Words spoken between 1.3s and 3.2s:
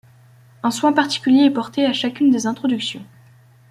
est porté à chacune des introductions.